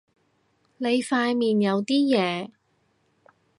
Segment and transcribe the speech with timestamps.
[0.79, 2.49] 你塊面有啲嘢